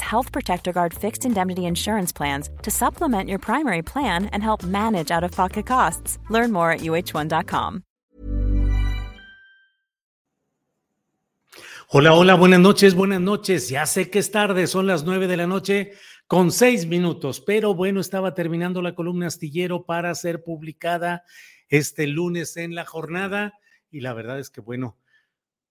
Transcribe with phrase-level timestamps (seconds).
[0.00, 5.10] Health Protector Guard fixed indemnity insurance plans to supplement your primary plan and help manage
[5.10, 6.18] out of pocket costs.
[6.30, 7.82] Learn more at uh1.com.
[11.90, 13.70] Hola, hola, buenas noches, buenas noches.
[13.70, 15.92] Ya sé que es tarde, son las nueve de la noche
[16.26, 21.24] con seis minutos, pero bueno, estaba terminando la columna astillero para ser publicada
[21.70, 23.54] este lunes en la jornada
[23.90, 24.98] y la verdad es que bueno,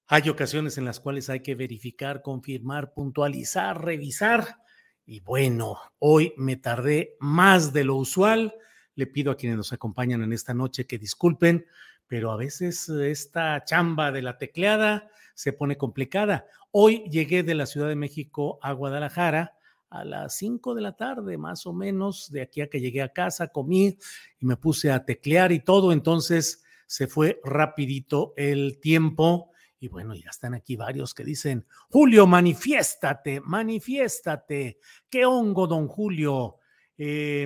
[0.08, 4.58] hay ocasiones en las cuales hay que verificar, confirmar, puntualizar, revisar.
[5.05, 8.55] Y bueno, hoy me tardé más de lo usual.
[8.95, 11.66] Le pido a quienes nos acompañan en esta noche que disculpen,
[12.08, 16.47] pero a veces esta chamba de la tecleada se pone complicada.
[16.71, 19.58] Hoy llegué de la Ciudad de México a Guadalajara
[19.89, 23.14] a las 5 de la tarde, más o menos, de aquí a que llegué a
[23.14, 23.97] casa, comí
[24.39, 30.16] y me puse a teclear y todo, entonces se fue rapidito el tiempo y bueno,
[30.16, 34.80] ya están aquí varios que dicen, Julio, manifiéstate, manifiéstate.
[35.09, 36.58] ¿Qué hongo, don Julio?
[36.97, 37.45] Eh,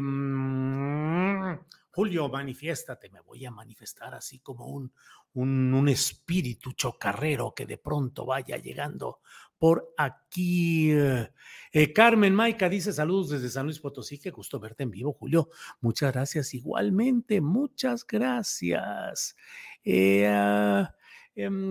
[1.92, 3.10] Julio, manifiéstate.
[3.10, 4.94] Me voy a manifestar así como un,
[5.34, 9.20] un, un, espíritu chocarrero que de pronto vaya llegando
[9.58, 10.92] por aquí.
[10.92, 14.18] Eh, Carmen Maica dice saludos desde San Luis Potosí.
[14.18, 15.50] Qué gusto verte en vivo, Julio.
[15.82, 16.54] Muchas gracias.
[16.54, 19.36] Igualmente, muchas gracias.
[19.84, 20.88] Eh,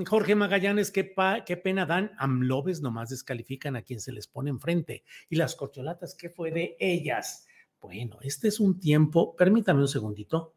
[0.07, 2.13] Jorge Magallanes, qué, pena dan.
[2.19, 5.05] Amlobes nomás descalifican a quien se les pone enfrente.
[5.29, 7.47] Y las corcholatas, ¿qué fue de ellas?
[7.81, 10.55] Bueno, este es un tiempo, permítame un segundito.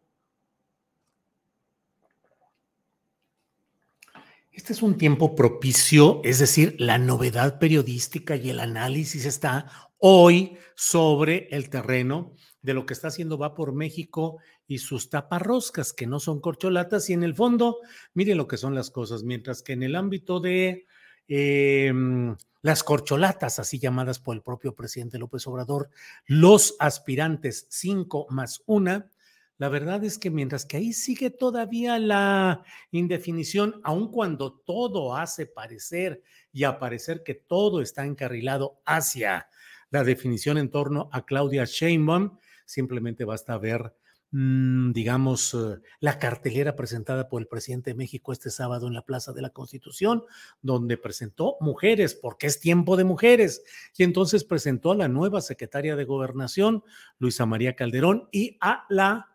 [4.51, 10.57] Este es un tiempo propicio, es decir, la novedad periodística y el análisis está hoy
[10.75, 16.07] sobre el terreno de lo que está haciendo Va por México y sus taparroscas, que
[16.07, 17.77] no son corcholatas, y en el fondo,
[18.15, 20.87] miren lo que son las cosas, mientras que en el ámbito de
[21.27, 21.93] eh,
[22.61, 25.89] las corcholatas, así llamadas por el propio presidente López Obrador,
[26.25, 29.11] los aspirantes cinco más una,
[29.57, 35.45] la verdad es que mientras que ahí sigue todavía la indefinición, aun cuando todo hace
[35.45, 39.47] parecer y aparecer que todo está encarrilado hacia
[39.89, 43.93] la definición en torno a Claudia Sheinbaum, simplemente basta ver
[44.35, 45.55] digamos,
[45.99, 49.51] la cartelera presentada por el presidente de México este sábado en la Plaza de la
[49.51, 50.23] Constitución,
[50.63, 53.63] donde presentó mujeres, porque es tiempo de mujeres,
[53.95, 56.83] y entonces presentó a la nueva secretaria de Gobernación,
[57.19, 59.32] Luisa María Calderón, y a la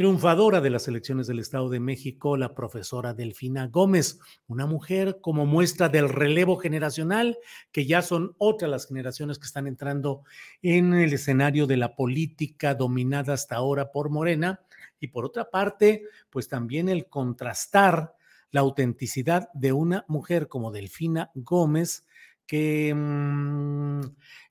[0.00, 5.44] triunfadora de las elecciones del Estado de México, la profesora Delfina Gómez, una mujer como
[5.44, 7.36] muestra del relevo generacional,
[7.70, 10.22] que ya son otras las generaciones que están entrando
[10.62, 14.62] en el escenario de la política dominada hasta ahora por Morena.
[15.00, 18.14] Y por otra parte, pues también el contrastar
[18.52, 22.06] la autenticidad de una mujer como Delfina Gómez,
[22.50, 24.00] que mmm,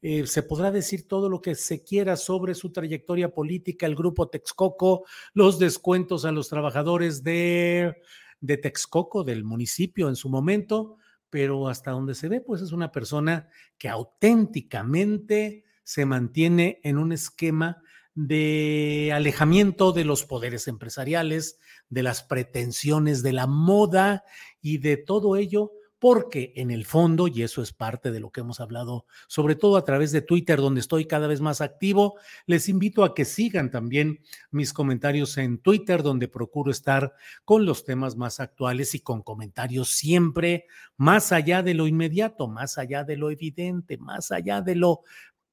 [0.02, 4.30] eh, se podrá decir todo lo que se quiera sobre su trayectoria política, el grupo
[4.30, 7.98] Texcoco, los descuentos a los trabajadores de,
[8.40, 10.96] de Texcoco, del municipio en su momento,
[11.30, 17.12] pero hasta donde se ve, pues es una persona que auténticamente se mantiene en un
[17.12, 17.84] esquema
[18.16, 24.24] de alejamiento de los poderes empresariales, de las pretensiones de la moda
[24.62, 28.40] y de todo ello porque en el fondo, y eso es parte de lo que
[28.40, 32.69] hemos hablado, sobre todo a través de Twitter, donde estoy cada vez más activo, les
[32.69, 37.13] invito a que sigan también mis comentarios en Twitter, donde procuro estar
[37.44, 40.66] con los temas más actuales y con comentarios siempre
[40.96, 45.02] más allá de lo inmediato, más allá de lo evidente, más allá de lo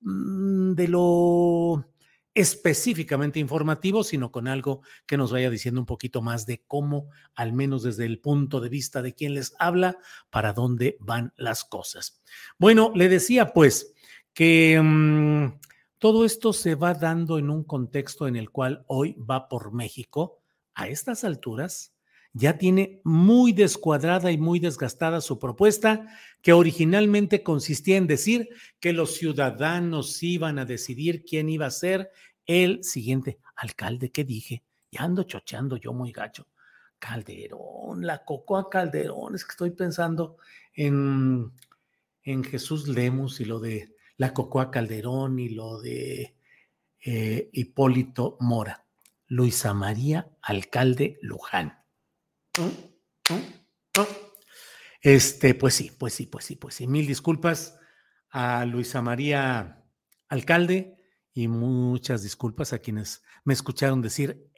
[0.00, 1.86] mm, de lo
[2.36, 7.54] específicamente informativo, sino con algo que nos vaya diciendo un poquito más de cómo, al
[7.54, 9.98] menos desde el punto de vista de quien les habla,
[10.28, 12.20] para dónde van las cosas.
[12.58, 13.94] Bueno, le decía pues
[14.34, 15.58] que mmm,
[15.98, 20.42] todo esto se va dando en un contexto en el cual hoy va por México,
[20.74, 21.95] a estas alturas,
[22.36, 26.06] ya tiene muy descuadrada y muy desgastada su propuesta,
[26.42, 32.10] que originalmente consistía en decir que los ciudadanos iban a decidir quién iba a ser
[32.44, 34.62] el siguiente alcalde que dije.
[34.92, 36.46] Ya ando chocheando yo muy gacho.
[36.98, 40.36] Calderón, la Cocoa Calderón, es que estoy pensando
[40.74, 41.50] en,
[42.22, 46.36] en Jesús Lemus y lo de la Cocoa Calderón y lo de
[47.00, 48.84] eh, Hipólito Mora.
[49.26, 51.85] Luisa María Alcalde Luján.
[55.00, 56.86] Este, pues sí, pues sí, pues sí, pues sí.
[56.86, 57.78] Mil disculpas
[58.30, 59.84] a Luisa María
[60.28, 60.96] Alcalde
[61.32, 64.50] y muchas disculpas a quienes me escucharon decir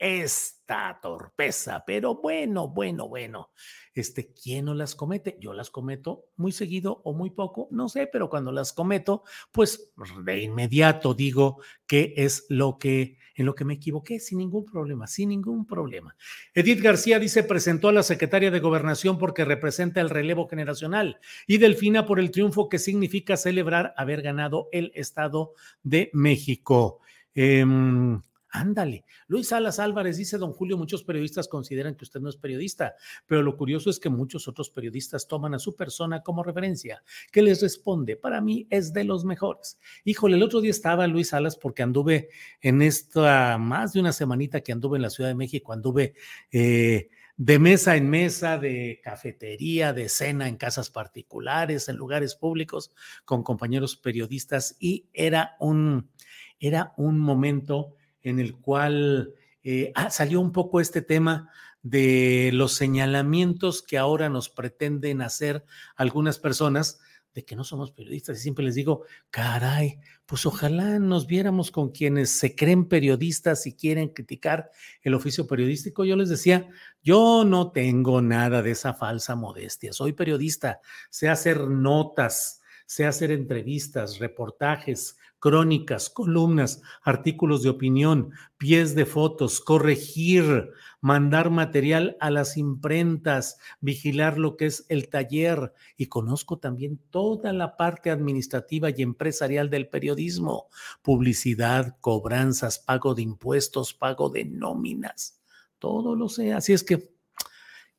[1.00, 3.50] torpeza, pero bueno, bueno, bueno.
[3.94, 5.36] Este, ¿quién no las comete?
[5.40, 9.92] Yo las cometo muy seguido o muy poco, no sé, pero cuando las cometo, pues
[10.24, 15.06] de inmediato digo qué es lo que en lo que me equivoqué sin ningún problema,
[15.06, 16.16] sin ningún problema.
[16.54, 21.58] Edith García dice, presentó a la secretaria de Gobernación porque representa el relevo generacional y
[21.58, 25.52] Delfina por el triunfo que significa celebrar haber ganado el Estado
[25.84, 27.00] de México.
[27.32, 29.04] Em, Ándale.
[29.26, 32.94] Luis Salas Álvarez dice, don Julio, muchos periodistas consideran que usted no es periodista,
[33.26, 37.02] pero lo curioso es que muchos otros periodistas toman a su persona como referencia.
[37.30, 38.16] ¿Qué les responde?
[38.16, 39.78] Para mí es de los mejores.
[40.04, 42.30] Híjole, el otro día estaba Luis Salas porque anduve
[42.60, 46.14] en esta, más de una semanita que anduve en la Ciudad de México, anduve...
[46.50, 52.90] Eh, de mesa en mesa, de cafetería, de cena en casas particulares, en lugares públicos,
[53.24, 56.10] con compañeros periodistas y era un,
[56.58, 57.94] era un momento
[58.28, 61.50] en el cual eh, ah, salió un poco este tema
[61.82, 65.64] de los señalamientos que ahora nos pretenden hacer
[65.96, 67.00] algunas personas
[67.34, 68.38] de que no somos periodistas.
[68.38, 73.74] Y siempre les digo, caray, pues ojalá nos viéramos con quienes se creen periodistas y
[73.74, 74.70] quieren criticar
[75.02, 76.04] el oficio periodístico.
[76.04, 76.68] Yo les decía,
[77.02, 79.92] yo no tengo nada de esa falsa modestia.
[79.92, 88.94] Soy periodista, sé hacer notas, sé hacer entrevistas, reportajes, crónicas, columnas, artículos de opinión, pies
[88.94, 90.70] de fotos, corregir,
[91.00, 97.52] mandar material a las imprentas, vigilar lo que es el taller y conozco también toda
[97.52, 100.68] la parte administrativa y empresarial del periodismo,
[101.02, 105.40] publicidad, cobranzas, pago de impuestos, pago de nóminas,
[105.78, 106.52] todo lo sé.
[106.52, 107.10] Así es que,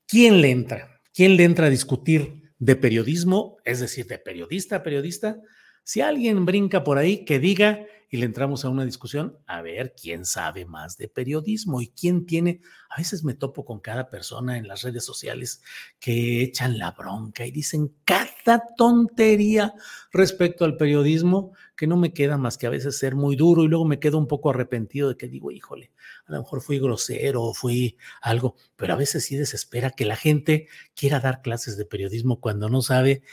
[0.06, 1.02] ¿quién le entra?
[1.14, 5.42] ¿Quién le entra a discutir de periodismo, es decir, de periodista a periodista?
[5.90, 9.96] Si alguien brinca por ahí, que diga y le entramos a una discusión a ver
[10.00, 12.62] quién sabe más de periodismo y quién tiene.
[12.92, 15.64] A veces me topo con cada persona en las redes sociales
[16.00, 19.74] que echan la bronca y dicen cada tontería
[20.12, 23.68] respecto al periodismo que no me queda más que a veces ser muy duro y
[23.68, 25.92] luego me quedo un poco arrepentido de que digo, híjole,
[26.28, 30.16] a lo mejor fui grosero o fui algo, pero a veces sí desespera que la
[30.16, 33.24] gente quiera dar clases de periodismo cuando no sabe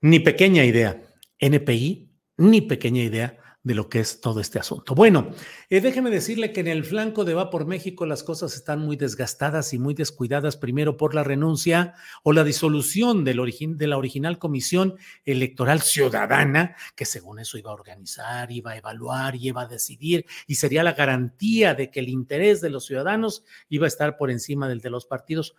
[0.00, 1.02] ni pequeña idea,
[1.38, 4.94] NPI, ni pequeña idea de lo que es todo este asunto.
[4.94, 5.30] Bueno,
[5.68, 8.96] eh, déjeme decirle que en el flanco de Va por México las cosas están muy
[8.96, 14.96] desgastadas y muy descuidadas, primero por la renuncia o la disolución de la original Comisión
[15.24, 20.24] Electoral Ciudadana, que según eso iba a organizar, iba a evaluar y iba a decidir,
[20.46, 24.30] y sería la garantía de que el interés de los ciudadanos iba a estar por
[24.30, 25.54] encima del de los partidos.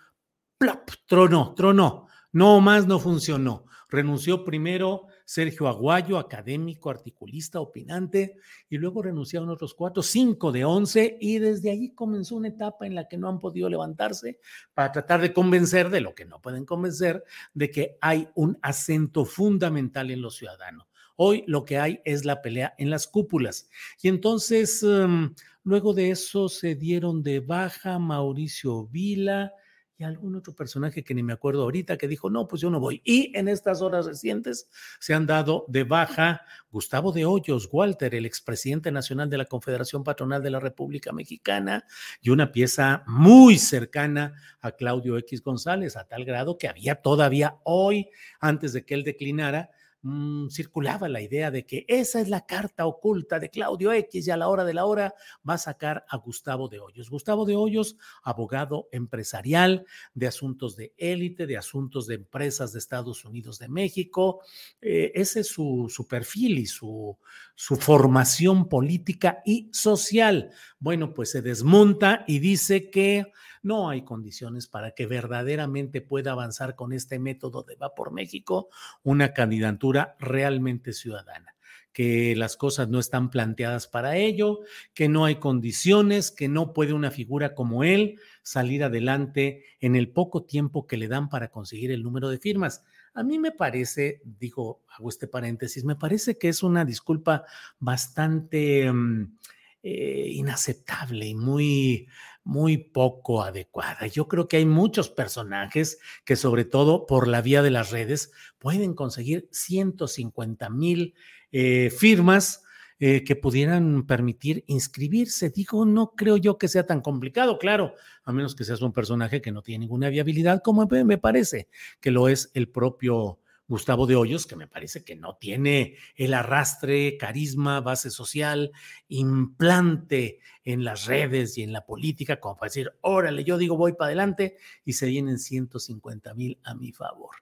[0.57, 0.89] ¡Plop!
[1.05, 2.07] Tronó, tronó.
[2.31, 3.65] No más no funcionó.
[3.89, 8.35] Renunció primero Sergio Aguayo, académico, articulista, opinante,
[8.69, 12.93] y luego renunciaron otros cuatro, cinco de once, y desde ahí comenzó una etapa en
[12.93, 14.39] la que no han podido levantarse
[14.75, 17.23] para tratar de convencer de lo que no pueden convencer,
[17.55, 20.87] de que hay un acento fundamental en los ciudadanos.
[21.15, 23.69] Hoy lo que hay es la pelea en las cúpulas.
[24.01, 25.33] Y entonces, em,
[25.63, 29.51] luego de eso se dieron de baja Mauricio Vila,
[29.99, 32.79] y algún otro personaje que ni me acuerdo ahorita que dijo, no, pues yo no
[32.79, 33.01] voy.
[33.03, 36.41] Y en estas horas recientes se han dado de baja
[36.71, 41.83] Gustavo de Hoyos, Walter, el expresidente nacional de la Confederación Patronal de la República Mexicana,
[42.21, 47.57] y una pieza muy cercana a Claudio X González, a tal grado que había todavía
[47.63, 48.07] hoy,
[48.39, 49.69] antes de que él declinara,
[50.01, 54.31] Mm, circulaba la idea de que esa es la carta oculta de Claudio X y
[54.31, 55.13] a la hora de la hora
[55.47, 57.09] va a sacar a Gustavo de Hoyos.
[57.09, 63.25] Gustavo de Hoyos, abogado empresarial de asuntos de élite, de asuntos de empresas de Estados
[63.25, 64.39] Unidos de México.
[64.79, 67.17] Eh, ese es su, perfil y su,
[67.55, 70.51] su formación política y social.
[70.79, 76.75] Bueno, pues se desmonta y dice que no hay condiciones para que verdaderamente pueda avanzar
[76.75, 78.69] con este método de Va por México
[79.03, 79.88] una candidatura
[80.19, 81.55] realmente ciudadana
[81.91, 84.61] que las cosas no están planteadas para ello,
[84.93, 90.09] que no hay condiciones, que no puede una figura como él salir adelante en el
[90.09, 92.83] poco tiempo que le dan para conseguir el número de firmas.
[93.13, 97.43] A mí me parece, digo, hago este paréntesis, me parece que es una disculpa
[97.79, 99.37] bastante mm,
[99.83, 102.07] eh, inaceptable y muy,
[102.43, 104.07] muy poco adecuada.
[104.07, 108.31] Yo creo que hay muchos personajes que sobre todo por la vía de las redes
[108.57, 111.13] pueden conseguir 150 mil
[111.51, 112.63] eh, firmas
[112.99, 115.49] eh, que pudieran permitir inscribirse.
[115.49, 117.93] Digo, no creo yo que sea tan complicado, claro,
[118.25, 121.69] a menos que seas un personaje que no tiene ninguna viabilidad, como me parece
[122.01, 126.33] que lo es el propio Gustavo de Hoyos, que me parece que no tiene el
[126.33, 128.71] arrastre, carisma, base social,
[129.07, 133.93] implante en las redes y en la política, como para decir, órale, yo digo voy
[133.93, 137.35] para adelante y se vienen 150 mil a mi favor.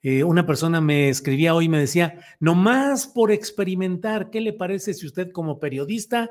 [0.00, 4.94] Eh, una persona me escribía hoy y me decía, nomás por experimentar, ¿qué le parece
[4.94, 6.30] si usted como periodista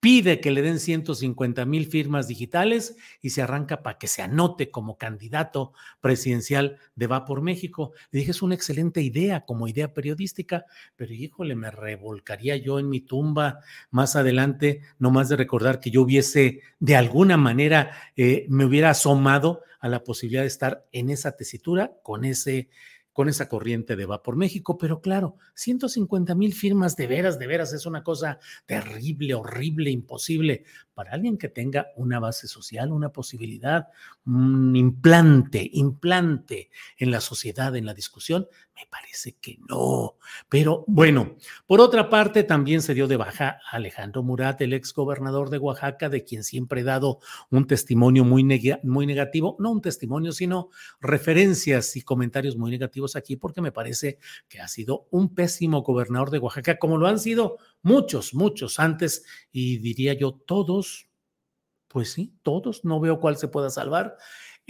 [0.00, 4.70] pide que le den 150 mil firmas digitales y se arranca para que se anote
[4.70, 7.92] como candidato presidencial de Va por México.
[8.10, 12.88] Le dije, es una excelente idea como idea periodística, pero híjole, me revolcaría yo en
[12.88, 18.64] mi tumba más adelante, nomás de recordar que yo hubiese de alguna manera, eh, me
[18.64, 22.68] hubiera asomado a la posibilidad de estar en esa tesitura con ese
[23.18, 27.48] con esa corriente de Va por México, pero claro, 150 mil firmas de veras, de
[27.48, 30.62] veras es una cosa terrible, horrible, imposible
[30.94, 33.88] para alguien que tenga una base social, una posibilidad,
[34.24, 40.16] un implante, implante en la sociedad, en la discusión, me parece que no.
[40.48, 45.50] Pero bueno, por otra parte, también se dio de baja Alejandro Murat, el ex gobernador
[45.50, 47.18] de Oaxaca, de quien siempre he dado
[47.50, 48.44] un testimonio muy,
[48.84, 50.70] muy negativo, no un testimonio, sino
[51.00, 56.30] referencias y comentarios muy negativos aquí, porque me parece que ha sido un pésimo gobernador
[56.30, 61.08] de Oaxaca, como lo han sido muchos, muchos antes, y diría yo todos,
[61.88, 64.16] pues sí, todos, no veo cuál se pueda salvar.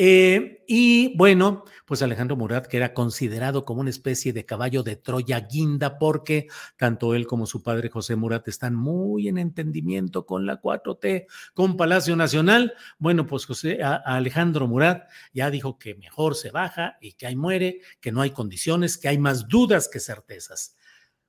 [0.00, 4.94] Eh, y bueno, pues Alejandro Murat, que era considerado como una especie de caballo de
[4.94, 10.46] Troya guinda, porque tanto él como su padre José Murat están muy en entendimiento con
[10.46, 12.74] la 4T, con Palacio Nacional.
[13.00, 17.80] Bueno, pues José Alejandro Murat ya dijo que mejor se baja y que ahí muere,
[18.00, 20.76] que no hay condiciones, que hay más dudas que certezas.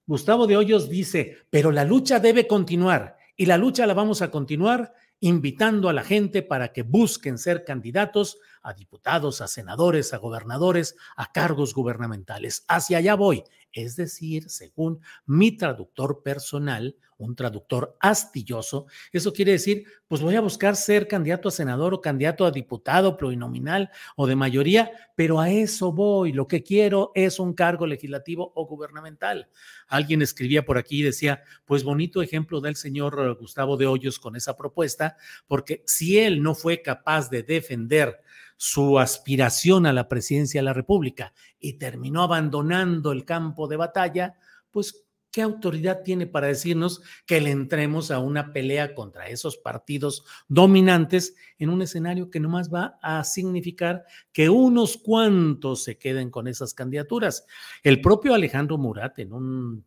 [0.05, 4.29] Gustavo de Hoyos dice, pero la lucha debe continuar y la lucha la vamos a
[4.29, 10.17] continuar invitando a la gente para que busquen ser candidatos a diputados, a senadores, a
[10.17, 12.65] gobernadores, a cargos gubernamentales.
[12.67, 13.43] Hacia allá voy.
[13.71, 20.41] Es decir, según mi traductor personal, un traductor astilloso, eso quiere decir, pues voy a
[20.41, 25.51] buscar ser candidato a senador o candidato a diputado plurinominal o de mayoría, pero a
[25.51, 26.31] eso voy.
[26.31, 29.49] Lo que quiero es un cargo legislativo o gubernamental.
[29.87, 34.35] Alguien escribía por aquí y decía, pues bonito ejemplo del señor Gustavo de Hoyos con
[34.35, 38.21] esa propuesta, porque si él no fue capaz de defender
[38.61, 44.35] su aspiración a la presidencia de la República y terminó abandonando el campo de batalla,
[44.69, 50.25] pues ¿qué autoridad tiene para decirnos que le entremos a una pelea contra esos partidos
[50.49, 56.49] dominantes en un escenario que nomás va a significar que unos cuantos se queden con
[56.49, 57.45] esas candidaturas?
[57.81, 59.85] El propio Alejandro Murat en un,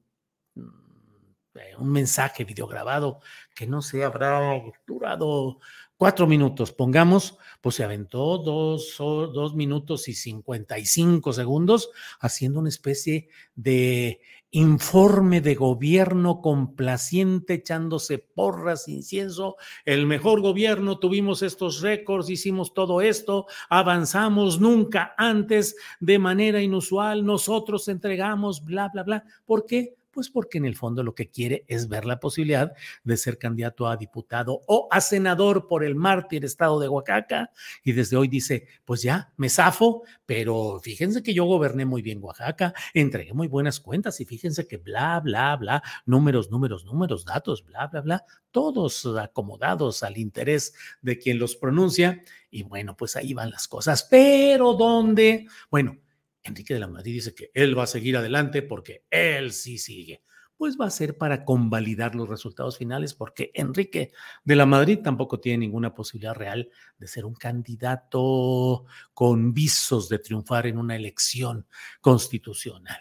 [0.57, 3.21] eh, un mensaje videograbado
[3.55, 5.59] que no se habrá durado
[6.03, 12.59] cuatro minutos, pongamos, pues se aventó dos, dos minutos y cincuenta y cinco segundos haciendo
[12.59, 19.55] una especie de informe de gobierno complaciente, echándose porras, incienso.
[19.85, 27.25] El mejor gobierno, tuvimos estos récords, hicimos todo esto, avanzamos nunca antes de manera inusual,
[27.25, 29.25] nosotros entregamos, bla, bla, bla.
[29.47, 29.95] ¿Por qué?
[30.13, 33.89] Pues porque en el fondo lo que quiere es ver la posibilidad de ser candidato
[33.89, 37.51] a diputado o a senador por el mártir estado de Oaxaca.
[37.83, 42.23] Y desde hoy dice, pues ya, me zafo, pero fíjense que yo goberné muy bien
[42.23, 47.65] Oaxaca, entregué muy buenas cuentas y fíjense que bla, bla, bla, números, números, números, datos,
[47.65, 52.23] bla, bla, bla, todos acomodados al interés de quien los pronuncia.
[52.51, 54.07] Y bueno, pues ahí van las cosas.
[54.11, 55.47] Pero ¿dónde?
[55.71, 55.97] Bueno,
[56.45, 60.23] Enrique de la Madrid dice que él va a seguir adelante porque él sí sigue.
[60.57, 64.13] Pues va a ser para convalidar los resultados finales, porque Enrique
[64.45, 66.69] de la Madrid tampoco tiene ninguna posibilidad real
[66.99, 71.67] de ser un candidato con visos de triunfar en una elección
[72.01, 73.01] constitucional.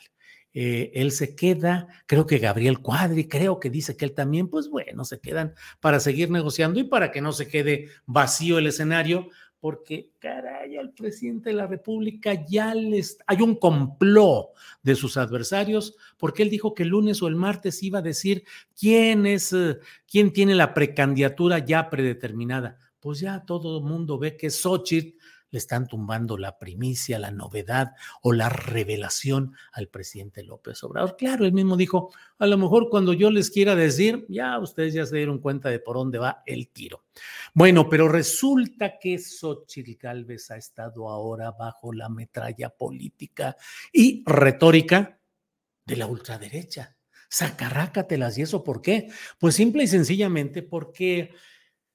[0.53, 4.69] Eh, él se queda, creo que Gabriel Cuadri, creo que dice que él también, pues
[4.69, 9.29] bueno, se quedan para seguir negociando y para que no se quede vacío el escenario,
[9.61, 14.49] porque, caray, al presidente de la República ya les hay un complot
[14.81, 18.43] de sus adversarios, porque él dijo que el lunes o el martes iba a decir
[18.77, 19.77] quién es, eh,
[20.09, 22.79] quién tiene la precandidatura ya predeterminada.
[22.99, 25.15] Pues ya todo el mundo ve que Xochitl
[25.51, 31.15] le están tumbando la primicia, la novedad o la revelación al presidente López Obrador.
[31.17, 35.05] Claro, él mismo dijo, a lo mejor cuando yo les quiera decir, ya ustedes ya
[35.05, 37.03] se dieron cuenta de por dónde va el tiro.
[37.53, 43.55] Bueno, pero resulta que Xochitl Gálvez ha estado ahora bajo la metralla política
[43.91, 45.19] y retórica
[45.85, 46.95] de la ultraderecha.
[47.29, 49.09] Sacarrácatelas, ¿y eso por qué?
[49.39, 51.33] Pues simple y sencillamente porque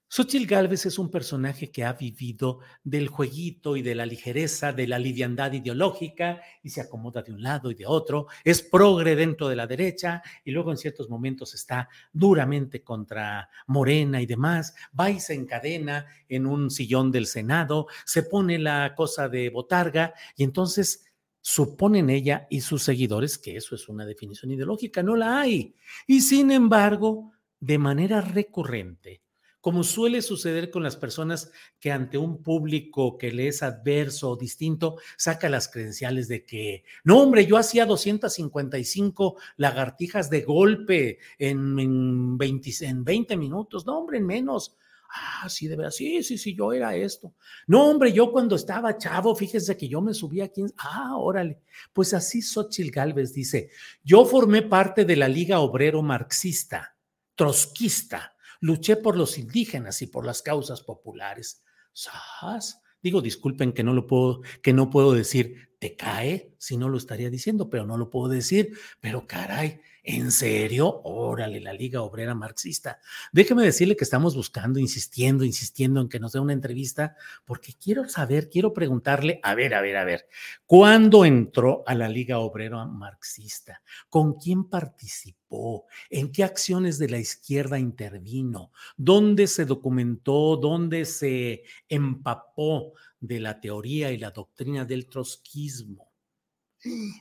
[0.09, 4.87] Xochitl Gálvez es un personaje que ha vivido del jueguito y de la ligereza, de
[4.87, 8.29] la liviandad ideológica y se acomoda de un lado y de otro.
[8.45, 14.23] Es progre dentro de la derecha y luego en ciertos momentos está duramente contra Morena
[14.23, 14.77] y demás.
[14.99, 20.15] Va y se encadena en un sillón del Senado, se pone la cosa de botarga
[20.37, 21.05] y entonces
[21.41, 25.03] suponen ella y sus seguidores que eso es una definición ideológica.
[25.03, 25.75] No la hay.
[26.07, 29.26] Y sin embargo, de manera recurrente,
[29.67, 34.37] como suele suceder con las personas que ante un público que le es adverso o
[34.37, 42.39] distinto, saca las credenciales de que, no hombre, yo hacía 255 lagartijas de golpe en,
[42.39, 44.77] 20, en 20 minutos, no hombre, en menos.
[45.11, 47.35] Ah, sí, de verdad, sí, sí, sí, yo era esto.
[47.67, 50.63] No, hombre, yo cuando estaba chavo, fíjese que yo me subía aquí.
[50.79, 51.59] Ah, órale.
[51.93, 53.71] Pues así Xochitl Galvez dice,
[54.05, 56.97] yo formé parte de la Liga Obrero Marxista,
[57.35, 61.63] trotskista, luché por los indígenas y por las causas populares.
[61.93, 62.81] ¿Sas?
[63.03, 66.97] Digo, disculpen que no lo puedo, que no puedo decir, te cae, si no lo
[66.97, 68.77] estaría diciendo, pero no lo puedo decir.
[69.01, 71.01] Pero caray, ¿En serio?
[71.03, 73.01] Órale, la Liga Obrera Marxista.
[73.33, 78.09] Déjeme decirle que estamos buscando, insistiendo, insistiendo en que nos dé una entrevista, porque quiero
[78.09, 80.29] saber, quiero preguntarle, a ver, a ver, a ver,
[80.65, 83.83] ¿cuándo entró a la Liga Obrera Marxista?
[84.09, 85.87] ¿Con quién participó?
[86.09, 88.71] ¿En qué acciones de la izquierda intervino?
[88.97, 90.57] ¿Dónde se documentó?
[90.57, 96.13] ¿Dónde se empapó de la teoría y la doctrina del trotskismo?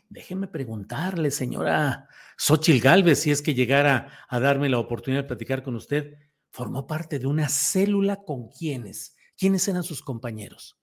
[0.10, 5.63] Déjeme preguntarle, señora Xochil Galvez, si es que llegara a darme la oportunidad de platicar
[5.63, 6.17] con usted,
[6.49, 9.15] formó parte de una célula con quiénes?
[9.38, 10.78] ¿Quiénes eran sus compañeros?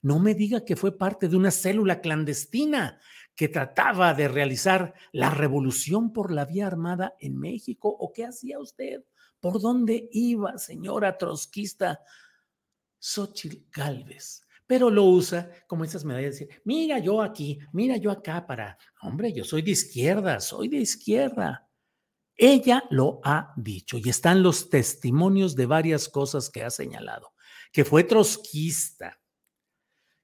[0.00, 3.00] No me diga que fue parte de una célula clandestina
[3.34, 7.88] que trataba de realizar la revolución por la vía armada en México.
[7.88, 9.04] ¿O qué hacía usted?
[9.40, 12.00] ¿Por dónde iba, señora trotskista
[12.98, 14.42] Xochil Galvez?
[14.70, 18.78] Pero lo usa como esas medallas de decir, mira yo aquí, mira yo acá para,
[19.02, 21.68] hombre, yo soy de izquierda, soy de izquierda.
[22.36, 27.32] Ella lo ha dicho y están los testimonios de varias cosas que ha señalado,
[27.72, 29.20] que fue trotskista,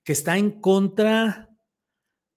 [0.04, 1.50] que está en contra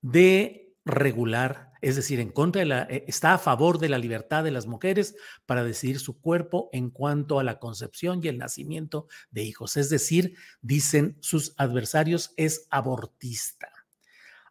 [0.01, 4.67] de regular es decir, en contra eh, está a favor de la libertad de las
[4.67, 5.15] mujeres
[5.45, 9.77] para decidir su cuerpo en cuanto a la concepción y el nacimiento de hijos.
[9.77, 13.71] Es decir, dicen sus adversarios, es abortista.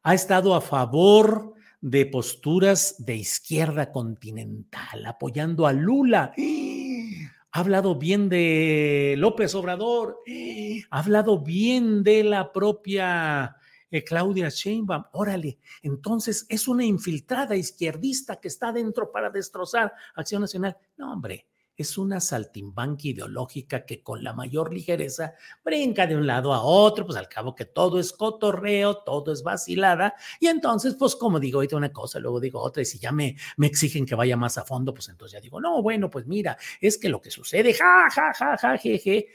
[0.02, 6.32] Ha estado a favor de posturas de izquierda continental, apoyando a Lula.
[7.50, 10.18] Ha hablado bien de López Obrador,
[10.90, 13.57] ha hablado bien de la propia
[13.90, 20.42] eh, Claudia Sheinbaum, órale, entonces es una infiltrada izquierdista que está dentro para destrozar Acción
[20.42, 20.76] Nacional.
[20.96, 21.46] No, hombre,
[21.78, 27.06] es una saltimbanca ideológica que con la mayor ligereza brinca de un lado a otro,
[27.06, 31.58] pues al cabo que todo es cotorreo, todo es vacilada, y entonces, pues como digo
[31.58, 34.58] ahorita una cosa, luego digo otra, y si ya me, me exigen que vaya más
[34.58, 37.72] a fondo, pues entonces ya digo, no, bueno, pues mira, es que lo que sucede,
[37.72, 39.28] ja, ja, ja, ja, jeje,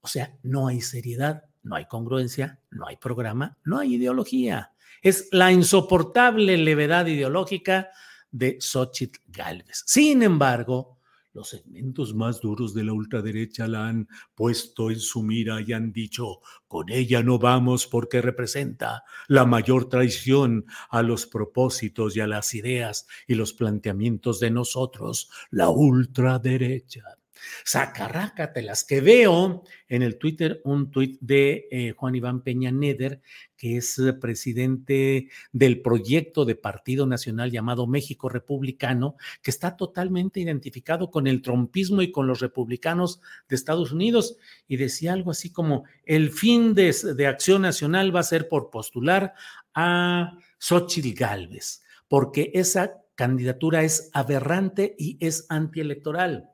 [0.00, 4.72] o sea, no hay seriedad no hay congruencia, no hay programa, no hay ideología.
[5.02, 7.90] Es la insoportable levedad ideológica
[8.30, 9.84] de Xochitl Galvez.
[9.86, 10.98] Sin embargo,
[11.34, 15.92] los segmentos más duros de la ultraderecha la han puesto en su mira y han
[15.92, 22.26] dicho, con ella no vamos porque representa la mayor traición a los propósitos y a
[22.26, 27.17] las ideas y los planteamientos de nosotros, la ultraderecha.
[27.64, 33.20] Sacarrácatelas, que veo en el Twitter un tuit de eh, Juan Iván Peña Neder,
[33.56, 40.40] que es eh, presidente del proyecto de Partido Nacional llamado México Republicano, que está totalmente
[40.40, 44.36] identificado con el trompismo y con los republicanos de Estados Unidos.
[44.68, 46.94] Y decía algo así como, el fin de,
[47.26, 49.34] Acción Nacional va a ser por postular
[49.74, 56.50] a Xochitl Galvez, porque esa candidatura es aberrante y es antielectoral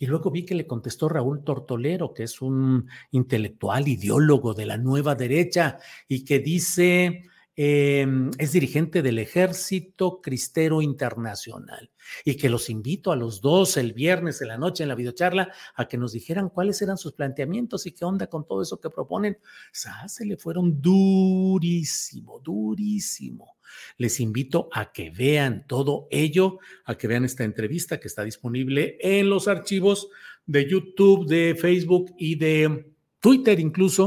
[0.00, 4.78] Y luego vi que le contestó Raúl Tortolero, que es un intelectual, ideólogo de la
[4.78, 11.90] nueva derecha, y que dice, em, es dirigente del Ejército Cristero Internacional
[12.24, 15.52] y que los invito a los dos el viernes en la noche en la videocharla
[15.74, 18.88] a que nos dijeran cuáles eran sus planteamientos y qué onda con todo eso que
[18.88, 19.36] proponen.
[19.70, 23.59] se le fueron durísimo, durísimo.
[23.98, 28.96] Les invito a que vean todo ello, a que vean esta entrevista que está disponible
[29.00, 30.08] en los archivos
[30.46, 34.06] de YouTube, de Facebook y de Twitter incluso.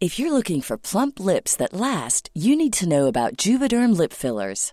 [0.00, 4.12] If you're looking for plump lips that last, you need to know about Juvederm lip
[4.12, 4.72] fillers.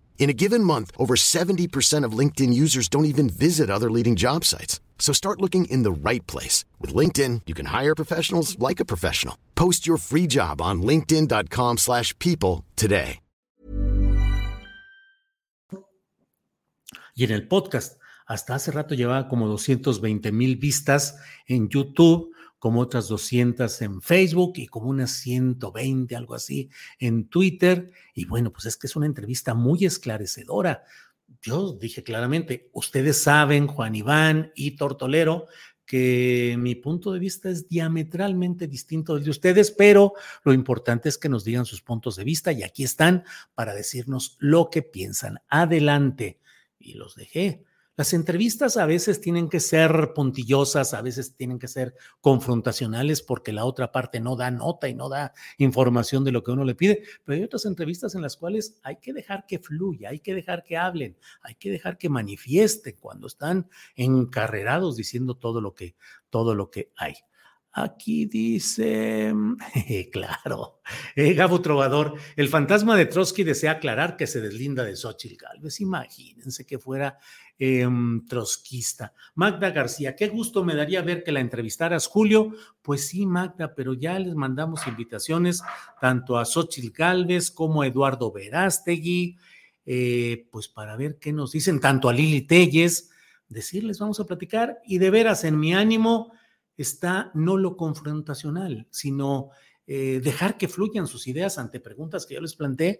[0.21, 4.45] In a given month, over 70% of LinkedIn users don't even visit other leading job
[4.45, 4.79] sites.
[4.99, 6.63] So start looking in the right place.
[6.79, 9.35] With LinkedIn, you can hire professionals like a professional.
[9.55, 13.17] Post your free job on linkedin.com slash people today.
[17.15, 21.15] Y en el podcast, hasta hace rato llevaba como 220 mil vistas
[21.47, 26.69] en YouTube, como otras 200 en Facebook y como unas 120, algo así,
[26.99, 27.91] en Twitter.
[28.13, 30.83] Y bueno, pues es que es una entrevista muy esclarecedora
[31.41, 35.47] yo dije claramente, ustedes saben, Juan Iván y Tortolero,
[35.85, 41.17] que mi punto de vista es diametralmente distinto del de ustedes, pero lo importante es
[41.17, 43.23] que nos digan sus puntos de vista y aquí están
[43.55, 45.39] para decirnos lo que piensan.
[45.49, 46.39] Adelante.
[46.79, 47.63] Y los dejé.
[48.01, 53.53] Las entrevistas a veces tienen que ser puntillosas, a veces tienen que ser confrontacionales porque
[53.53, 56.73] la otra parte no da nota y no da información de lo que uno le
[56.73, 60.33] pide, pero hay otras entrevistas en las cuales hay que dejar que fluya, hay que
[60.33, 65.95] dejar que hablen, hay que dejar que manifiesten cuando están encarrerados diciendo todo lo que
[66.31, 67.13] todo lo que hay.
[67.73, 69.33] Aquí dice,
[70.11, 70.81] claro,
[71.15, 75.79] eh, Gabo Trovador, el fantasma de Trotsky desea aclarar que se deslinda de Xochitl Galvez.
[75.79, 77.17] Imagínense que fuera
[77.57, 79.13] em, trotskista.
[79.35, 82.53] Magda García, qué gusto me daría ver que la entrevistaras, Julio.
[82.81, 85.63] Pues sí, Magda, pero ya les mandamos invitaciones
[86.01, 89.37] tanto a Xochitl Galvez como a Eduardo Verástegui,
[89.85, 93.11] eh, pues para ver qué nos dicen, tanto a Lili Telles,
[93.47, 96.33] decirles, vamos a platicar y de veras en mi ánimo
[96.81, 99.49] está no lo confrontacional, sino
[99.87, 102.99] eh, dejar que fluyan sus ideas ante preguntas que yo les planteé,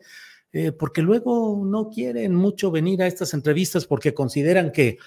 [0.51, 4.97] eh, porque luego no quieren mucho venir a estas entrevistas porque consideran que,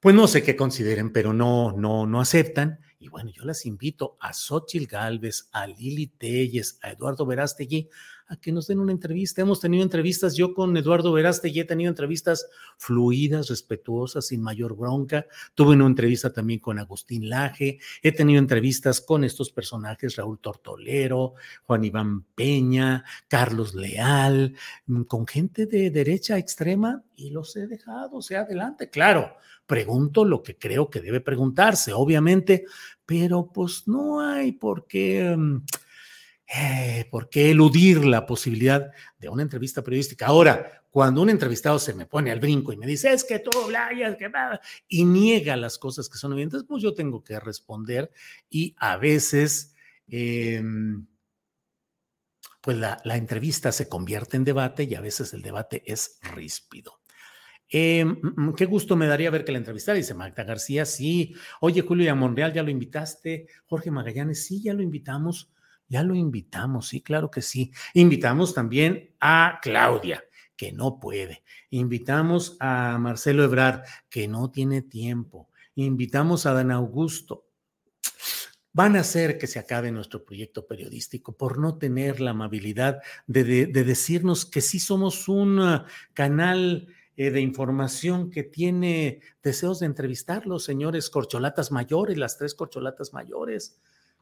[0.00, 2.80] pues no sé qué consideren, pero no, no, no aceptan.
[2.98, 7.88] Y bueno, yo las invito a Xochil Gálvez, a Lili Telles, a Eduardo Verástegui,
[8.30, 9.42] a que nos den una entrevista.
[9.42, 12.46] Hemos tenido entrevistas, yo con Eduardo Veraste ya he tenido entrevistas
[12.78, 15.26] fluidas, respetuosas, sin mayor bronca.
[15.54, 21.34] Tuve una entrevista también con Agustín Laje, he tenido entrevistas con estos personajes, Raúl Tortolero,
[21.64, 24.54] Juan Iván Peña, Carlos Leal,
[24.86, 29.34] mm, con gente de derecha extrema y los he dejado, o sea, adelante, claro.
[29.66, 32.64] Pregunto lo que creo que debe preguntarse, obviamente,
[33.06, 35.62] pero pues no hay por qué mm,
[36.52, 40.26] eh, ¿por qué eludir la posibilidad de una entrevista periodística?
[40.26, 43.50] Ahora, cuando un entrevistado se me pone al brinco y me dice, es que tú
[43.70, 44.30] es que
[44.88, 48.10] y niega las cosas que son evidentes, pues yo tengo que responder
[48.48, 49.76] y a veces,
[50.08, 51.06] em,
[52.60, 57.00] pues la, entrevista se convierte en debate y a veces el debate es ríspido.
[57.68, 61.34] Em, mm, mm, qué gusto me daría ver que la entrevistara, dice Magda García, sí.
[61.60, 63.46] Oye, Julio y Monreal ya lo invitaste.
[63.66, 65.52] Jorge Magallanes, sí, ya lo invitamos
[65.90, 67.72] Ya lo invitamos, sí, claro que sí.
[67.94, 70.22] Invitamos también a Claudia,
[70.56, 71.42] que no puede.
[71.70, 75.48] Invitamos a Marcelo Ebrard, que no tiene tiempo.
[75.74, 77.44] Invitamos a Dan Augusto.
[78.72, 83.66] Van a hacer que se acabe nuestro proyecto periodístico por no tener la amabilidad de,
[83.66, 90.46] decirnos que sí somos un ah, canal eh, de información que tiene deseos de entrevistar
[90.46, 93.76] los señores corcholatas mayores, las tres corcholatas mayores,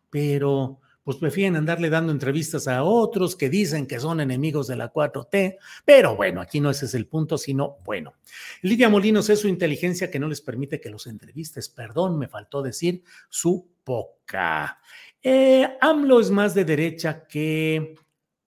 [0.08, 4.92] pero pues prefieren andarle dando entrevistas a otros que dicen que son enemigos de la
[4.92, 8.12] 4T, pero bueno, aquí no ese es el punto, sino bueno.
[8.60, 12.60] Lidia Molinos es su inteligencia que no les permite que los entrevistes, perdón, me faltó
[12.60, 14.82] decir su poca.
[15.22, 17.94] Eh, AMLO es más de derecha que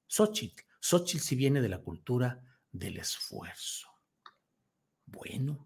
[0.06, 0.62] Xochitl.
[0.80, 3.88] Xochitl sí viene de la cultura del esfuerzo.
[5.08, 5.65] Bueno,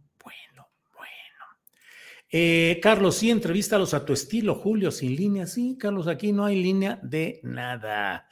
[2.37, 5.47] eh, Carlos, sí, entrevístalos a tu estilo, Julio, sin línea.
[5.47, 8.27] Sí, Carlos, aquí no hay línea de nada.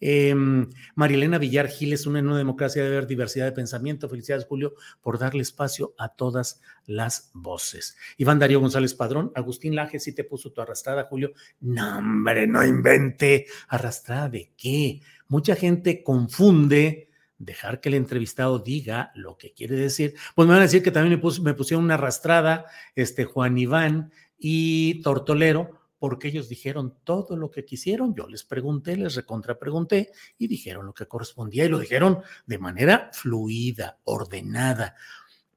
[0.00, 4.08] Em, Marilena Villar Giles, una nueva democracia debe haber diversidad de pensamiento.
[4.08, 7.96] Felicidades, Julio, por darle espacio a todas las voces.
[8.16, 11.32] Iván Darío González Padrón, Agustín Laje, sí te puso tu arrastrada, Julio.
[11.58, 13.46] No, hombre, no invente.
[13.66, 15.00] ¿Arrastrada de qué?
[15.26, 17.07] Mucha gente confunde
[17.38, 20.90] dejar que el entrevistado diga lo que quiere decir, pues me van a decir que
[20.90, 27.50] también me, pusieron una arrastrada, este Juan Iván y Tortolero, porque ellos dijeron todo lo
[27.50, 28.14] que quisieron.
[28.14, 33.10] Yo les pregunté, les recontrapregunté y dijeron lo que correspondía y lo dijeron de manera
[33.12, 34.94] fluida, ordenada.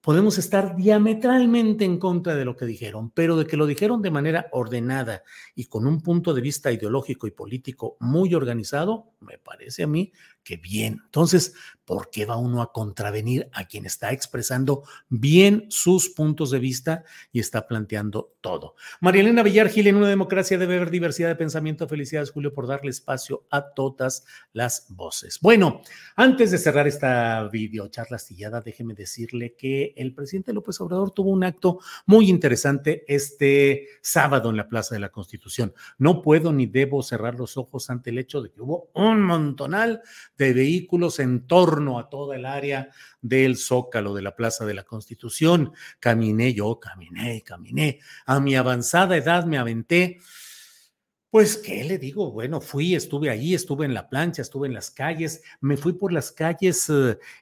[0.02, 4.10] Podemos estar diametralmente en contra de lo que dijeron, pero de que lo dijeron de
[4.10, 5.22] manera ordenada
[5.54, 10.12] y con un punto de vista ideológico y político muy organizado, me parece a mí
[10.44, 11.02] que bien.
[11.06, 11.54] Entonces,
[11.86, 17.04] ¿por qué va uno a contravenir a quien está expresando bien sus puntos de vista
[17.32, 18.76] y está planteando todo?
[19.02, 21.88] María Elena Villar Gil, en una democracia debe haber diversidad de pensamiento.
[21.88, 25.40] Felicidades, Julio, por darle espacio a todas las voces.
[25.42, 25.82] Bueno,
[26.16, 31.44] antes de cerrar esta videocharla astillada, déjeme decirle que el presidente López Obrador tuvo un
[31.44, 35.74] acto muy interesante este sábado en la Plaza de la Constitución.
[35.98, 40.02] No puedo ni debo cerrar los ojos ante el hecho de que hubo un montonal
[40.46, 42.90] de vehículos en torno a toda el área
[43.22, 45.74] del Zócalo, de la Plaza de la Constitución.
[46.00, 48.00] Caminé yo, caminé, caminé.
[48.26, 50.20] A mi avanzada edad me aventé.
[51.30, 52.30] Pues, ¿qué le digo?
[52.34, 56.12] Bueno, fui, estuve ahí, estuve en la plancha, estuve en las calles, me fui por
[56.12, 56.92] las calles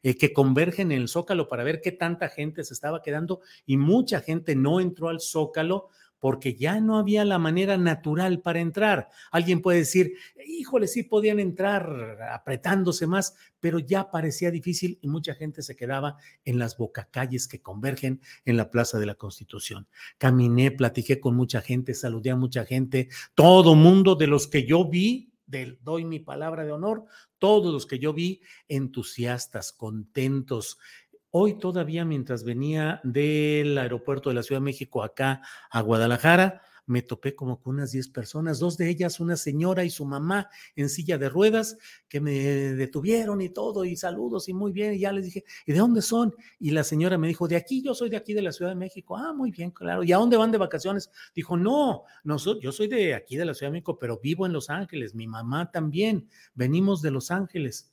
[0.04, 3.78] eh, que convergen en el Zócalo para ver qué tanta gente se estaba quedando y
[3.78, 9.10] mucha gente no entró al Zócalo porque ya no había la manera natural para entrar.
[9.32, 10.14] Alguien puede decir,
[10.46, 16.18] híjole, sí podían entrar apretándose más, pero ya parecía difícil y mucha gente se quedaba
[16.46, 19.88] en las bocacalles que convergen en la Plaza de la Constitución.
[20.18, 24.88] Caminé, platiqué con mucha gente, saludé a mucha gente, todo mundo de los que yo
[24.88, 25.34] vi,
[25.82, 27.06] doy mi palabra de honor,
[27.38, 30.78] todos los que yo vi entusiastas, contentos,
[31.32, 37.04] Hoy todavía mientras venía del aeropuerto de la Ciudad de México acá a Guadalajara, me
[37.04, 40.90] topé como con unas 10 personas, dos de ellas, una señora y su mamá en
[40.90, 45.12] silla de ruedas, que me detuvieron y todo, y saludos y muy bien, y ya
[45.12, 46.34] les dije, ¿y de dónde son?
[46.60, 48.76] Y la señora me dijo, de aquí, yo soy de aquí de la Ciudad de
[48.76, 49.16] México.
[49.16, 50.04] Ah, muy bien, claro.
[50.04, 51.12] ¿Y a dónde van de vacaciones?
[51.36, 54.54] Dijo, no, no yo soy de aquí de la Ciudad de México, pero vivo en
[54.54, 57.92] Los Ángeles, mi mamá también, venimos de Los Ángeles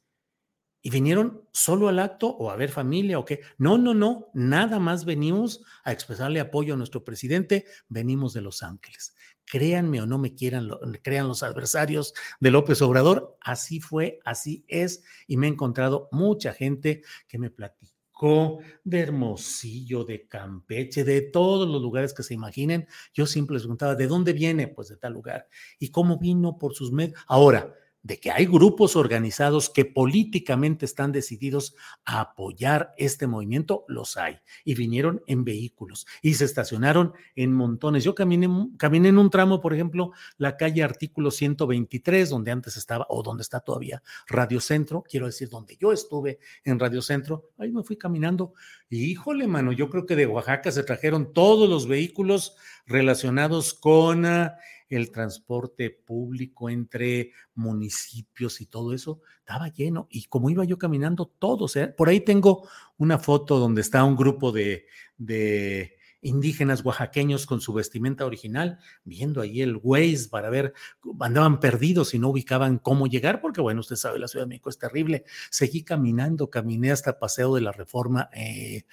[0.87, 3.41] y vinieron solo al acto o a ver familia o qué.
[3.59, 8.63] No, no, no, nada más venimos a expresarle apoyo a nuestro presidente, venimos de Los
[8.63, 9.17] Ángeles.
[9.45, 10.71] Créanme o no me quieran,
[11.03, 16.53] crean los adversarios de López Obrador, así fue, así es, y me he encontrado mucha
[16.53, 22.87] gente que me platicó de Hermosillo, de Campeche, de todos los lugares que se imaginen.
[23.13, 24.69] Yo siempre les preguntaba, ¿de dónde viene?
[24.69, 25.49] Pues de tal lugar.
[25.81, 27.19] ¿Y cómo vino por sus medios?
[27.27, 27.75] Ahora,
[28.07, 34.39] de que hay grupos organizados que políticamente están decididos a apoyar este movimiento, los hay.
[34.65, 38.05] Y vinieron en vehículos y se estacionaron en montones.
[38.05, 43.07] Yo caminé, caminé en un tramo, por ejemplo, la calle Artículo 123, donde antes estaba,
[43.09, 47.73] o donde está todavía Radio Centro, quiero decir, donde yo estuve en Radio Centro, ahí
[47.73, 48.55] me fui caminando.
[48.89, 54.27] Y híjole, mano, yo creo que de Oaxaca se trajeron todos los vehículos relacionados con...
[54.27, 54.55] Ah,
[54.89, 60.07] el transporte público entre municipios y todo eso, estaba lleno.
[60.11, 64.53] Y como iba yo caminando, todos, por ahí tengo una foto donde está un grupo
[64.53, 65.97] de, de
[66.27, 70.73] indígenas oaxaqueños con su vestimenta original, viendo ahí el Waze para ver,
[71.21, 74.71] andaban perdidos y no ubicaban cómo llegar, porque bueno, usted sabe, la Ciudad de México
[74.71, 75.25] es terrible.
[75.51, 78.85] Seguí caminando, caminé hasta Paseo de la Reforma, eh,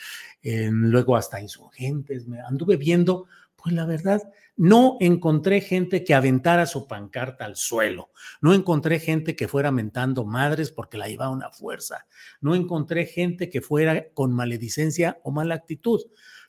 [0.41, 3.25] luego hasta Insurgentes, me anduve viendo,
[3.55, 4.21] pues la verdad,
[4.55, 8.11] no encontré gente que aventara su pancarta al suelo.
[8.41, 12.05] No encontré gente que fuera mentando madres porque la llevaba una fuerza.
[12.39, 16.01] No encontré gente que fuera con maledicencia o mala actitud.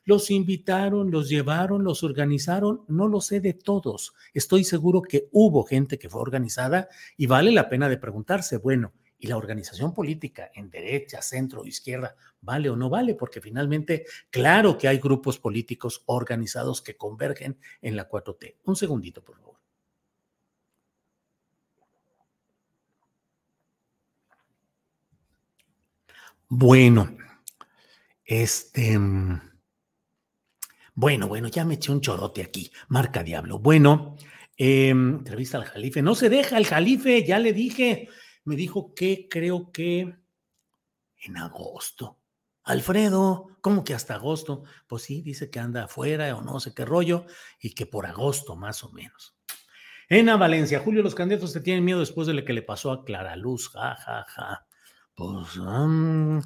[0.03, 4.13] Los invitaron, los llevaron, los organizaron, no lo sé de todos.
[4.35, 6.87] Estoy seguro que hubo gente que fue organizada
[7.17, 12.15] y vale la pena de preguntarse, bueno, ¿y la organización política en derecha, centro izquierda
[12.41, 13.15] vale o no vale?
[13.15, 18.57] Porque finalmente, claro que hay grupos políticos organizados que convergen en la 4T.
[18.65, 19.55] Un segundito, por favor.
[26.47, 27.17] Bueno,
[28.23, 28.97] este...
[30.97, 33.59] Bueno, bueno, ya me eché un chorote aquí, marca diablo.
[33.59, 34.15] Bueno,
[34.55, 36.01] em, entrevista al jalife.
[36.01, 38.07] No se deja el jalife, ya le dije.
[38.45, 40.15] Me dijo que creo que
[41.23, 42.19] en agosto.
[42.63, 44.63] Alfredo, ¿cómo que hasta agosto?
[44.87, 47.25] Pues sí, dice que anda afuera o no sé qué rollo
[47.59, 49.35] y que por agosto más o menos.
[50.09, 53.03] En Valencia, Julio, los candidatos te tienen miedo después de lo que le pasó a
[53.03, 54.67] Clara Luz, ja, ja, ja.
[55.15, 56.41] Pues, um,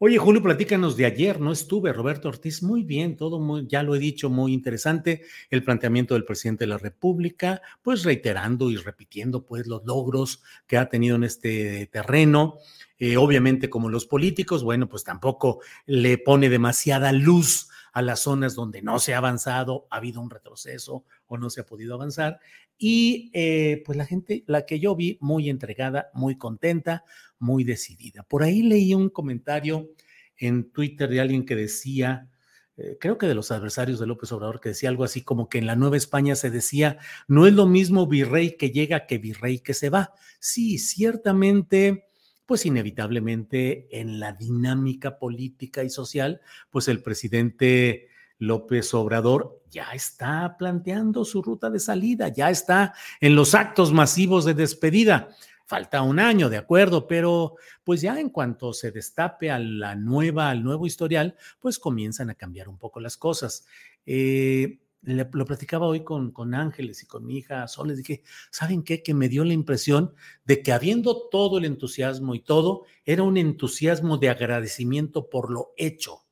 [0.00, 3.96] Oye, Julio, platícanos de ayer, no estuve, Roberto Ortiz, muy bien, todo muy, ya lo
[3.96, 9.44] he dicho, muy interesante, el planteamiento del presidente de la República, pues reiterando y repitiendo
[9.44, 12.58] pues los logros que ha tenido en este terreno.
[13.00, 18.54] Eh, obviamente, como los políticos, bueno, pues tampoco le pone demasiada luz a las zonas
[18.54, 22.40] donde no se ha avanzado, ha habido un retroceso o no se ha podido avanzar.
[22.76, 27.04] Y eh, pues la gente, la que yo vi, muy entregada, muy contenta,
[27.38, 28.22] muy decidida.
[28.22, 29.90] Por ahí leí un comentario
[30.36, 32.28] en Twitter de alguien que decía,
[32.76, 35.58] eh, creo que de los adversarios de López Obrador, que decía algo así como que
[35.58, 39.58] en la Nueva España se decía, no es lo mismo virrey que llega que virrey
[39.58, 40.14] que se va.
[40.38, 42.07] Sí, ciertamente,
[42.48, 48.08] pues inevitablemente en la dinámica política y social, pues el presidente
[48.38, 54.46] López Obrador ya está planteando su ruta de salida, ya está en los actos masivos
[54.46, 55.28] de despedida.
[55.66, 60.48] Falta un año, de acuerdo, pero pues ya en cuanto se destape a la nueva,
[60.48, 63.66] al nuevo historial, pues comienzan a cambiar un poco las cosas.
[64.06, 68.82] Eh, lo platicaba hoy con, con Ángeles y con mi hija Sol, les dije, ¿saben
[68.82, 69.02] qué?
[69.02, 73.36] Que me dio la impresión de que habiendo todo el entusiasmo y todo, era un
[73.36, 76.24] entusiasmo de agradecimiento por lo hecho.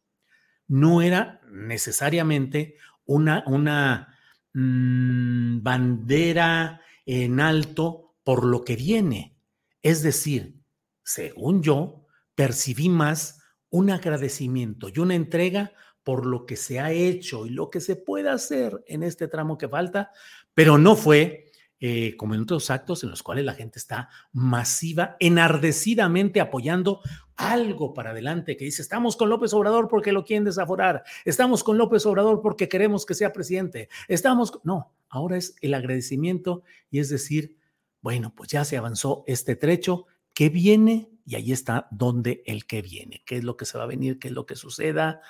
[0.67, 4.19] No era necesariamente una, una
[4.53, 9.39] mm, bandera en alto por lo que viene.
[9.83, 10.61] Es decir,
[11.05, 15.73] según yo, percibí más un agradecimiento y una entrega
[16.07, 19.59] por lo que se ha hecho y lo que se puede hacer en este tramo
[19.59, 20.12] que falta,
[20.55, 25.16] pero no fue eh, como en otros actos en los cuales la gente está masiva,
[25.19, 27.01] enardecidamente apoyando
[27.35, 31.77] algo para adelante, que dice, estamos con López Obrador porque lo quieren desaforar, estamos con
[31.77, 34.61] López Obrador porque queremos que sea presidente, estamos...
[34.62, 37.57] No, ahora es el agradecimiento y es decir,
[38.01, 40.07] bueno, pues ya se avanzó este trecho.
[40.35, 41.11] ¿Qué viene?
[41.25, 43.25] Y ahí está donde el que viene.
[43.27, 44.21] ¿Qué es lo que se va a venir?
[44.21, 45.21] ¿Qué es lo que suceda?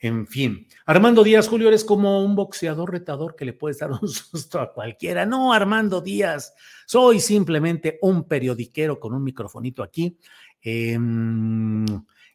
[0.00, 4.08] En fin, Armando Díaz, Julio, eres como un boxeador retador que le puedes dar un
[4.08, 5.26] susto a cualquiera.
[5.26, 6.54] No, Armando Díaz,
[6.86, 10.16] soy simplemente un periodiquero con un microfonito aquí.
[10.60, 11.84] Em,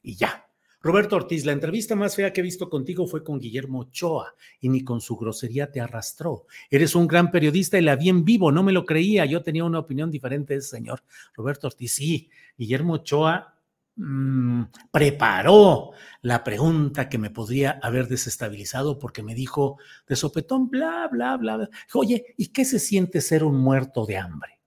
[0.01, 0.45] y ya,
[0.81, 4.67] Roberto Ortiz, la entrevista más fea que he visto contigo fue con Guillermo Ochoa y
[4.67, 6.45] ni con su grosería te arrastró.
[6.69, 9.63] Eres un gran periodista y la vi en vivo, no me lo creía, yo tenía
[9.63, 11.01] una opinión diferente de ese señor.
[11.35, 13.52] Roberto Ortiz, sí, Guillermo Ochoa
[13.95, 19.77] mm, preparó la pregunta que me podría haber desestabilizado porque me dijo
[20.07, 21.69] de sopetón, bla, bla, bla.
[21.93, 24.59] Oye, ¿y qué se siente ser un muerto de hambre?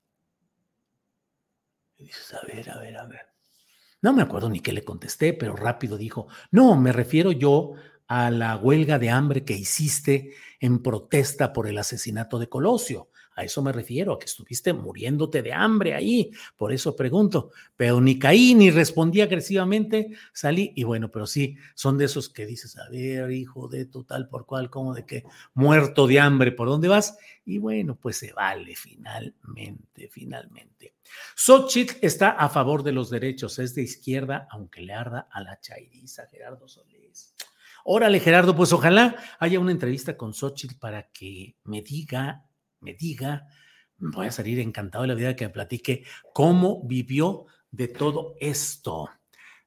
[1.99, 3.27] Y dices, a ver, a ver, a ver.
[4.03, 7.73] No me acuerdo ni qué le contesté, pero rápido dijo, no, me refiero yo
[8.07, 13.11] a la huelga de hambre que hiciste en protesta por el asesinato de Colosio.
[13.37, 16.31] A eso me refiero, a que estuviste muriéndote de hambre ahí.
[16.57, 17.51] Por eso pregunto.
[17.77, 22.47] Pero ni caí ni respondí agresivamente, salí y bueno, pero sí, son de esos que
[22.47, 26.69] dices, a ver, hijo de total por cual, como de que muerto de hambre, ¿por
[26.69, 27.19] dónde vas?
[27.45, 30.95] Y bueno, pues se vale finalmente, finalmente.
[31.37, 35.61] Xochitl está a favor de los derechos, es de izquierda, aunque le arda a la
[35.61, 37.35] chairiza, Gerardo Solís.
[37.85, 42.46] Órale, Gerardo, pues ojalá haya una entrevista con Xochitl para que me diga
[42.81, 43.47] me diga,
[43.99, 49.11] voy a salir encantado de la vida que me platique cómo vivió de todo esto,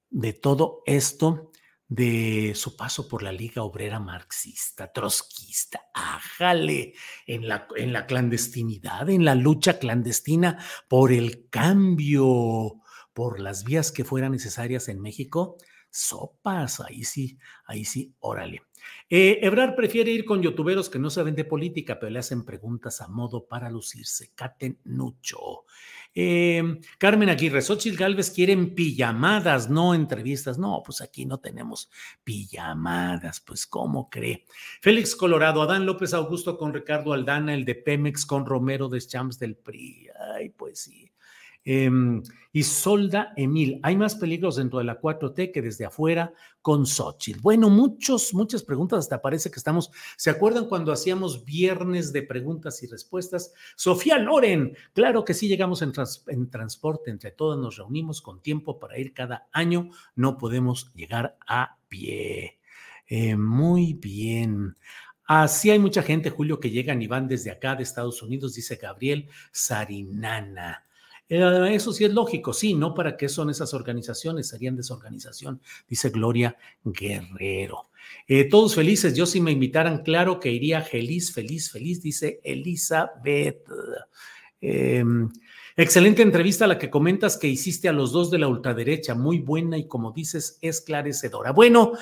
[0.09, 1.51] de todo esto
[1.89, 6.93] de su paso por la Liga Obrera Marxista, trotskista, ájale,
[7.25, 12.79] en la, en la clandestinidad, en la lucha clandestina por el cambio,
[13.11, 15.57] por las vías que fueran necesarias en México,
[15.91, 18.61] sopas, ahí sí, ahí sí, órale.
[19.09, 23.01] Eh, Ebrar prefiere ir con youtuberos que no saben de política, pero le hacen preguntas
[23.01, 24.31] a modo para lucirse.
[24.35, 25.65] Caten Nucho.
[26.13, 30.57] Eh, Carmen Aguirre, Xochitl Galvez quieren pijamadas, no entrevistas.
[30.57, 31.89] No, pues aquí no tenemos
[32.23, 34.45] pijamadas, pues ¿cómo cree?
[34.81, 39.39] Félix Colorado, Adán López Augusto con Ricardo Aldana, el de Pemex con Romero de Champs
[39.39, 40.07] del PRI.
[40.35, 41.08] Ay, pues sí.
[41.65, 41.89] Eh,
[42.63, 47.39] Solda Emil, hay más peligros dentro de la 4T que desde afuera con Xochitl.
[47.41, 52.81] Bueno, muchos, muchas preguntas, hasta parece que estamos, ¿se acuerdan cuando hacíamos viernes de preguntas
[52.83, 53.53] y respuestas?
[53.75, 55.93] Sofía Loren, claro que sí llegamos en,
[56.27, 61.37] en transporte, entre todas nos reunimos con tiempo para ir cada año, no podemos llegar
[61.47, 62.59] a pie.
[63.07, 64.75] Eh, muy bien.
[65.25, 68.75] Así hay mucha gente, Julio, que llegan y van desde acá de Estados Unidos, dice
[68.75, 70.88] Gabriel Sarinana.
[71.29, 72.93] Eh, eso sí es lógico, sí, ¿no?
[72.95, 74.49] ¿Para qué son esas organizaciones?
[74.49, 77.89] Serían desorganización, dice Gloria Guerrero.
[78.27, 83.63] Eh, todos felices, yo si me invitaran, claro que iría feliz, feliz, feliz, dice Elizabeth.
[84.61, 85.29] Em,
[85.77, 89.77] excelente entrevista la que comentas que hiciste a los dos de la ultraderecha, muy buena
[89.77, 91.51] y como dices, esclarecedora.
[91.51, 91.93] Bueno,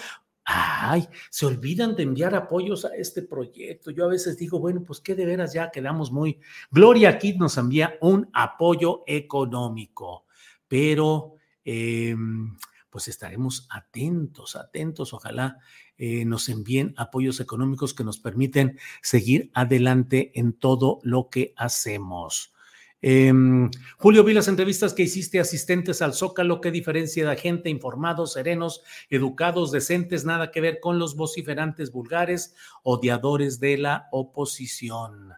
[0.49, 3.91] ay, se olvidan de enviar apoyos a este proyecto.
[3.91, 6.39] Yo a veces digo, bueno, pues qué de veras ya quedamos muy...
[6.71, 10.25] Gloria Kid nos envía un apoyo económico,
[10.69, 11.33] pero
[11.65, 12.57] em,
[12.89, 15.57] pues estaremos atentos, atentos, ojalá
[15.97, 22.53] eh, nos envíen apoyos económicos que nos permiten seguir adelante en todo lo que hacemos.
[23.01, 26.61] Em, Julio, vi las entrevistas que hiciste asistentes al Zócalo.
[26.61, 30.25] ¿Qué diferencia de gente informados, serenos, educados, decentes?
[30.25, 35.33] Nada que ver con los vociferantes vulgares, odiadores de la oposición.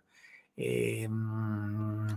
[0.55, 2.07] Em,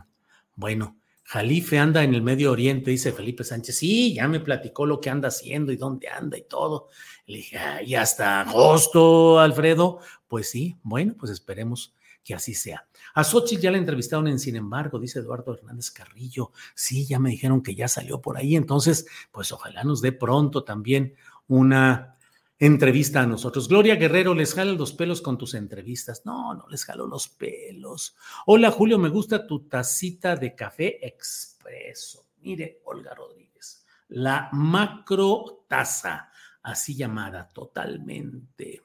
[0.55, 3.79] bueno, Jalife anda en el Medio Oriente, dice Felipe Sánchez.
[3.79, 6.89] Sí, ya me platicó lo que anda haciendo y dónde anda y todo.
[7.27, 10.01] Le dije, y hasta agosto, Alfredo.
[10.29, 11.95] Pues sí, bueno, pues esperemos
[12.25, 12.87] que así sea.
[13.15, 16.53] A Xochitl ya la entrevistaron en Sin embargo, dice Eduardo Hernández Carrillo.
[16.75, 18.57] Sí, ya me dijeron que ya salió por ahí.
[18.57, 21.15] Entonces, pues ojalá nos dé pronto también
[21.49, 22.17] una
[22.59, 23.67] entrevista a nosotros.
[23.67, 26.23] Gloria Guerrero, les jalo los pelos con tus entrevistas.
[26.25, 28.17] No, no les jalo los pelos.
[28.47, 32.27] Hola Julio, me gusta tu tacita de café expreso.
[32.41, 36.31] Mire, Olga Rodríguez, la macro taza,
[36.63, 38.83] así llamada, totalmente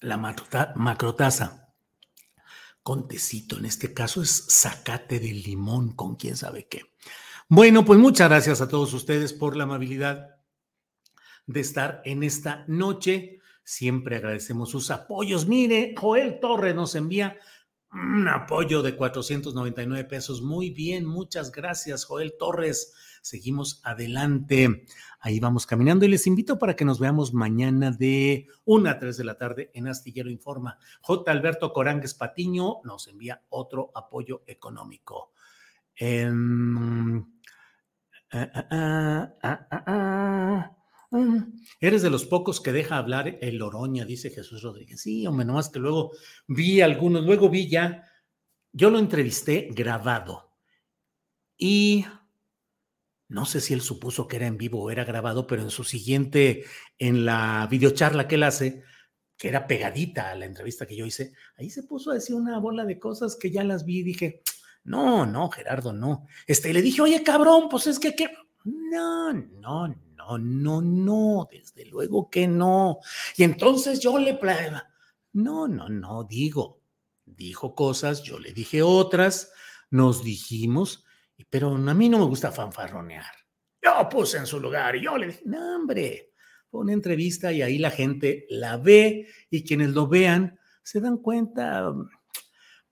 [0.00, 1.74] la macrotasa
[2.82, 6.82] con tecito, en este caso es zacate de limón con quién sabe qué.
[7.48, 10.36] Bueno, pues muchas gracias a todos ustedes por la amabilidad
[11.46, 13.40] de estar en esta noche.
[13.64, 15.46] Siempre agradecemos sus apoyos.
[15.46, 17.38] Mire, Joel Torres nos envía
[17.92, 20.42] un apoyo de 499 pesos.
[20.42, 22.94] Muy bien, muchas gracias, Joel Torres.
[23.20, 24.84] Seguimos adelante.
[25.20, 29.16] Ahí vamos caminando y les invito para que nos veamos mañana de 1 a 3
[29.16, 30.78] de la tarde en Astillero Informa.
[31.02, 31.30] J.
[31.30, 35.32] Alberto Corangues Patiño nos envía otro apoyo económico.
[35.94, 37.18] Em,
[38.32, 40.76] ah, ah, ah,
[41.80, 45.00] Eres de los pocos que deja hablar el Oroña, dice Jesús Rodríguez.
[45.00, 46.12] Sí, hombre, nomás que luego
[46.46, 48.04] vi algunos, luego vi ya,
[48.72, 50.52] yo lo entrevisté grabado
[51.58, 52.06] y
[53.30, 55.84] no sé si él supuso que era en vivo o era grabado, pero en su
[55.84, 56.64] siguiente,
[56.98, 58.82] en la videocharla que él hace,
[59.36, 62.58] que era pegadita a la entrevista que yo hice, ahí se puso a decir una
[62.58, 64.42] bola de cosas que ya las vi y dije,
[64.82, 66.26] no, no, Gerardo, no.
[66.44, 68.34] Este, le dije, oye, cabrón, pues es que, ¿qué?
[68.64, 72.98] No, no, no, no, no, desde luego que no.
[73.36, 74.40] Y entonces yo le,
[75.34, 76.82] no, no, no, digo,
[77.24, 79.52] dijo cosas, yo le dije otras,
[79.88, 81.04] nos dijimos,
[81.48, 83.32] pero a mí no me gusta fanfarronear.
[83.82, 86.34] Yo puse en su lugar y yo le dije, no, hombre,
[86.70, 91.92] una entrevista y ahí la gente la ve y quienes lo vean se dan cuenta,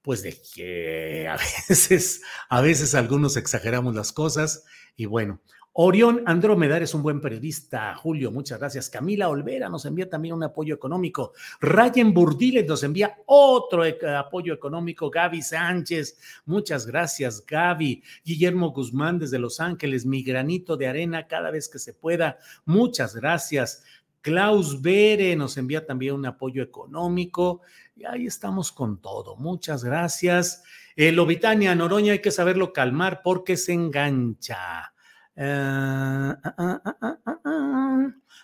[0.03, 1.37] pues de que a
[1.69, 4.65] veces, a veces algunos exageramos las cosas
[4.97, 5.43] y bueno,
[5.73, 7.95] Orión Andrómeda, es un buen periodista.
[7.95, 8.91] Julio, muchas gracias.
[8.91, 11.33] Camila Olvera nos envía también un apoyo económico.
[11.61, 13.85] Ryan Burdiles nos envía otro
[14.17, 15.09] apoyo económico.
[15.09, 18.03] Gaby Sánchez, muchas gracias, Gaby.
[18.25, 22.39] Guillermo Guzmán desde Los Ángeles, mi granito de arena cada vez que se pueda.
[22.65, 23.85] Muchas gracias.
[24.21, 27.63] Klaus Bere nos envía también un apoyo económico.
[27.97, 29.37] Y ahí estamos con todo.
[29.37, 30.63] Muchas gracias.
[30.97, 34.93] Eh, Lobitania, Noroña, hay que saberlo calmar porque se engancha.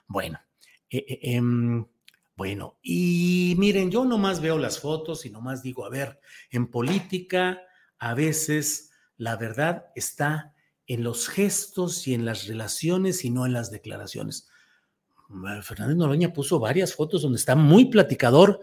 [0.06, 0.40] Bueno,
[2.36, 6.20] bueno, y miren, yo nomás veo las fotos y nomás digo, a ver,
[6.50, 7.60] en política
[7.98, 10.54] a veces la verdad está
[10.86, 14.48] en los gestos y en las relaciones y no en las declaraciones.
[15.62, 18.60] Fernández Noroña puso varias fotos donde está muy platicador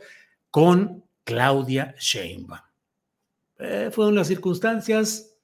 [0.50, 2.62] con Claudia Sheinbaum.
[3.60, 5.36] Eh, fueron las circunstancias.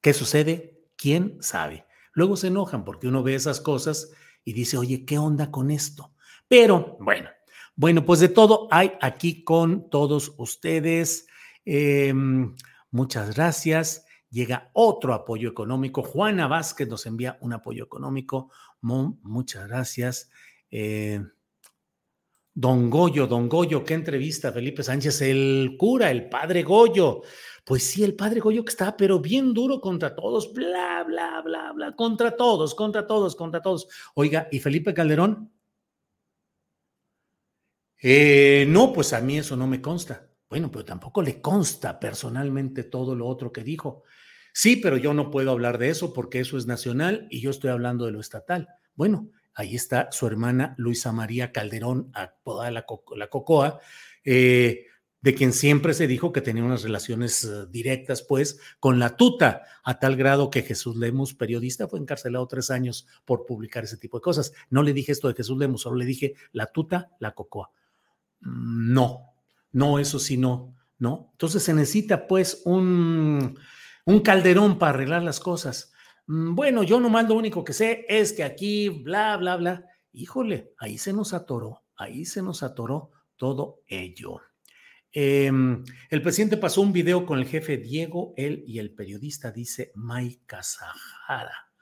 [0.00, 0.69] ¿Qué sucede?
[1.00, 1.86] ¿Quién sabe?
[2.12, 4.12] Luego se enojan porque uno ve esas cosas
[4.44, 6.12] y dice, oye, ¿qué onda con esto?
[6.46, 7.30] Pero bueno,
[7.74, 11.26] bueno, pues de todo hay aquí con todos ustedes.
[11.64, 12.54] Em,
[12.90, 14.04] muchas gracias.
[14.28, 16.02] Llega otro apoyo económico.
[16.02, 18.50] Juana Vázquez nos envía un apoyo económico.
[18.82, 20.30] muchas gracias.
[20.70, 21.24] Eh,
[22.52, 27.22] don Goyo, don Goyo, qué entrevista, Felipe Sánchez, el cura, el padre Goyo.
[27.70, 31.70] Pues sí, el padre Goyo que está, pero bien duro contra todos, bla, bla, bla,
[31.70, 33.86] bla, contra todos, contra todos, contra todos.
[34.16, 35.52] Oiga, ¿y Felipe Calderón?
[38.02, 40.28] Eh, no, pues a mí eso no me consta.
[40.48, 44.02] Bueno, pero tampoco le consta personalmente todo lo otro que dijo.
[44.52, 47.70] Sí, pero yo no puedo hablar de eso porque eso es nacional y yo estoy
[47.70, 48.66] hablando de lo estatal.
[48.96, 53.78] Bueno, ahí está su hermana Luisa María Calderón, apodada la, la Cocoa,
[54.24, 54.86] eh,
[55.22, 59.62] de quien siempre se dijo que tenía unas relaciones eh, directas, pues, con la tuta,
[59.84, 64.18] a tal grado que Jesús Lemus, periodista, fue encarcelado tres años por publicar ese tipo
[64.18, 64.52] de cosas.
[64.70, 67.70] No le dije esto de Jesús Lemus, solo le dije la tuta, la Cocoa.
[68.40, 69.34] Mm, no,
[69.72, 71.28] no, eso sí no, ¿no?
[71.32, 73.58] Entonces se necesita pues un,
[74.06, 75.92] un calderón para arreglar las cosas.
[76.26, 79.84] Mm, bueno, yo nomás lo único que sé es que aquí, bla, bla, bla.
[80.12, 84.40] Híjole, ahí se nos atoró, ahí se nos atoró todo ello.
[85.12, 89.92] Em, el presidente pasó un video con el jefe Diego, él y el periodista dice
[89.96, 91.72] Mike Casajara.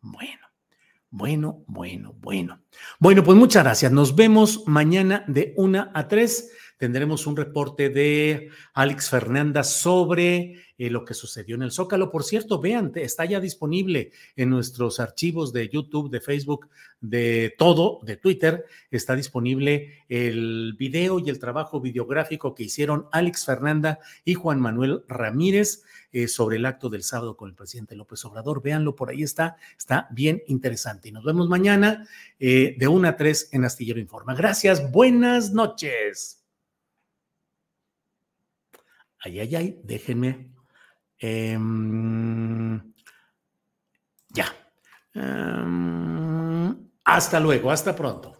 [0.00, 0.46] Bueno,
[1.10, 2.62] bueno, bueno, bueno.
[2.98, 3.92] Bueno, pues muchas gracias.
[3.92, 6.50] Nos vemos mañana de una a tres.
[6.80, 12.10] Tendremos un reporte de Alex Fernanda sobre eh, lo que sucedió en el Zócalo.
[12.10, 16.70] Por cierto, vean, está ya disponible en nuestros archivos de YouTube, de Facebook,
[17.02, 18.64] de todo, de Twitter.
[18.90, 25.04] Está disponible el video y el trabajo videográfico que hicieron Alex Fernanda y Juan Manuel
[25.06, 28.62] Ramírez eh, sobre el acto del sábado con el presidente López Obrador.
[28.62, 31.10] Véanlo, por ahí está, está bien interesante.
[31.10, 32.08] Y nos vemos mañana
[32.38, 34.34] eh, de 1 a 3 en Astillero Informa.
[34.34, 36.39] Gracias, buenas noches.
[39.24, 40.52] Ay, ay, ay, déjenme.
[41.18, 42.80] Em,
[44.34, 44.46] ya.
[45.14, 48.39] Em, hasta luego, hasta pronto.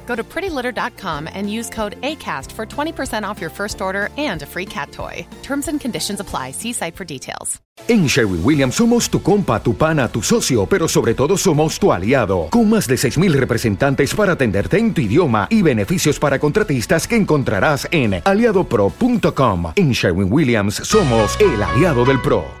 [0.11, 4.45] Go to prettylitter.com and use code ACAST for 20% off your first order and a
[4.45, 5.25] free cat toy.
[5.41, 6.51] Terms and conditions apply.
[6.51, 7.61] See site for details.
[7.87, 11.93] En Sherwin Williams somos tu compa, tu pana, tu socio, pero sobre todo somos tu
[11.93, 12.49] aliado.
[12.51, 17.15] Con más de 6.000 representantes para atenderte en tu idioma y beneficios para contratistas que
[17.15, 19.71] encontrarás en aliadopro.com.
[19.77, 22.60] En Sherwin Williams somos el aliado del PRO.